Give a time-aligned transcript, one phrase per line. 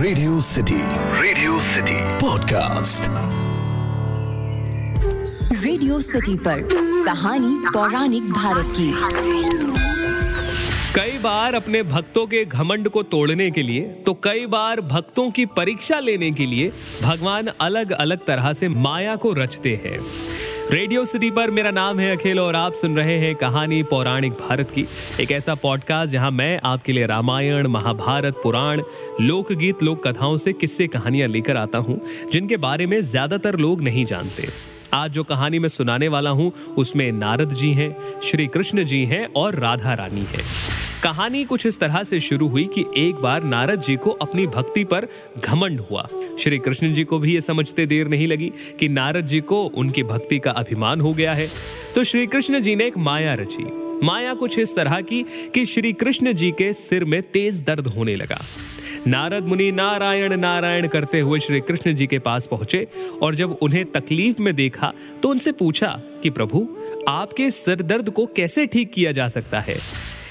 [0.00, 0.76] Radio city
[1.22, 3.08] radio city podcast
[5.64, 6.62] radio city पर
[7.04, 8.88] कहानी पौराणिक भारत की।
[10.94, 15.46] कई बार अपने भक्तों के घमंड को तोड़ने के लिए तो कई बार भक्तों की
[15.56, 16.72] परीक्षा लेने के लिए
[17.02, 19.98] भगवान अलग अलग तरह से माया को रचते हैं।
[20.70, 24.70] रेडियो सिटी पर मेरा नाम है अखिल और आप सुन रहे हैं कहानी पौराणिक भारत
[24.70, 24.86] की।
[25.20, 28.82] एक ऐसा पॉडकास्ट जहाँ मैं आपके लिए रामायण, महाभारत, पुराण,
[29.20, 32.00] लोकगीत लोक कथाओं से किस्से कहानियाँ लेकर आता हूँ,
[32.32, 34.48] जिनके बारे में ज़्यादातर लोग नहीं जानते।
[34.94, 39.26] आज जो कहानी मैं सुनाने वाला हूँ, उसमें नारद जी हैं, श्री कृष्ण जी हैं
[39.36, 40.44] और राधा रानी है।
[41.04, 44.84] कहानी कुछ इस तरह से शुरू हुई कि एक बार नारद जी को अपनी भक्ति
[44.84, 45.06] पर
[45.38, 46.06] घमंड हुआ।
[46.40, 50.02] श्री कृष्ण जी को भी ये समझते देर नहीं लगी कि नारद जी को उनकी
[50.02, 51.48] भक्ति का अभिमान हो गया है।
[51.94, 53.64] तो श्री कृष्ण जी ने एक माया रची।
[54.06, 55.22] माया कुछ इस तरह की
[55.54, 58.40] कि श्री कृष्ण जी के सिर में तेज दर्द होने लगा।
[59.06, 62.86] नारद मुनि नारायण नारायण करते हुए श्री कृष्ण जी के पास पहुँचे
[63.22, 64.92] और जब उन्हें तकलीफ़ में देखा
[65.22, 66.68] तो उनसे पूछा कि प्रभु,
[67.08, 69.78] आपके सिर दर्द को कैसे ठीक किया जा सकता है?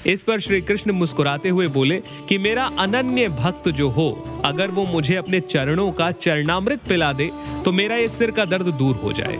[0.06, 1.96] इस पर श्री कृष्ण मुस्कुराते हुए बोले
[2.28, 7.30] कि मेरा अनन्य भक्त जो हो, अगर वो मुझे अपने चरणों का चरणामृत पिला दे
[7.64, 9.38] तो मेरा इस सिर का दर्द दूर हो जाए।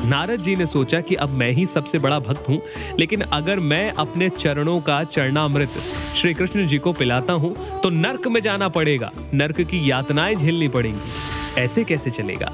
[0.00, 2.60] नारद जी ने सोचा कि अब मैं ही सबसे बड़ा भक्त हूँ,
[2.98, 5.80] लेकिन अगर मैं अपने चरणों का चरणामृत
[6.16, 10.68] श्री कृष्ण जी को पिलाता हूँ तो नर्क में जाना पड़ेगा, नर्क की यातनाएँ झेलनी
[10.68, 12.52] पड़ेंगी। ऐसे कैसे चलेगा?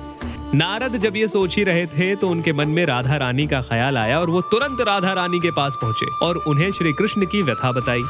[0.55, 3.99] नारद जब ये सोच ही रहे थे तो उनके मन में राधा रानी का ख्याल
[3.99, 7.73] आया और वो तुरंत राधा रानी के पास पहुँचे और उन्हें श्री कृष्ण की व्यथा
[7.73, 8.03] बताई।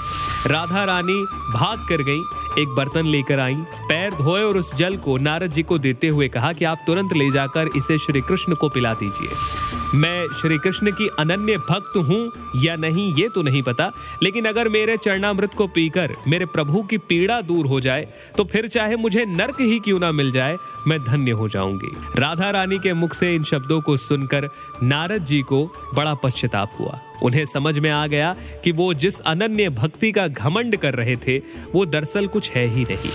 [0.46, 2.20] राधा रानी भाग कर गई।
[2.58, 3.54] एक बर्तन लेकर आई,
[3.88, 7.12] पैर धोए और उस जल को नारद जी को देते हुए कहा कि आप तुरंत
[7.12, 12.32] ले जाकर इसे श्री कृष्ण को पिला दीजिए। मैं श्री कृष्ण की अनन्य भक्त हूँ
[12.56, 13.90] या नहीं, ये तो नहीं पता,
[14.22, 18.68] लेकिन अगर मेरे चरणामृत को पीकर मेरे प्रभु की पीड़ा दूर हो जाए तो फिर
[18.68, 22.92] चाहे मुझे नर्क ही क्यों ना मिल जाए, मैं धन्य हो जाऊँगी। राधा रानी के
[22.92, 24.48] मुख से इन शब्दों को सुनकर
[24.82, 25.64] नारद जी को
[25.94, 28.34] बड़ा पश्चाताप हुआ। उन्हें समझ में आ गया
[28.64, 31.38] कि वो जिस अनन्य भक्ति का घमंड कर रहे थे,
[31.72, 33.10] वो दरअसल कुछ है ही नहीं।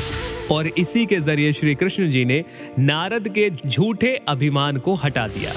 [0.51, 2.43] और इसी के ज़रिए श्री कृष्ण जी ने
[2.79, 5.53] नारद के झूठे अभिमान को हटा दिया।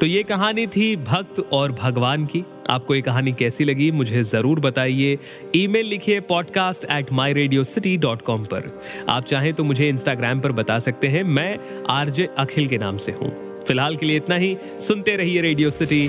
[0.00, 4.60] तो ये कहानी थी भक्त और भगवान की। आपको ये कहानी कैसी लगी, मुझे ज़रूर
[4.60, 5.18] बताइए।
[5.56, 8.70] ईमेल लिखिए podcast at my radio city dot com पर।
[9.08, 11.58] आप चाहें तो मुझे इंस्टाग्राम पर बता सकते हैं, मैं
[11.90, 13.30] आरजे अखिल के नाम से हूँ।
[13.64, 16.08] फ़िलहाल के लिए इतना ही, सुनते रहिए रेडियो सिटी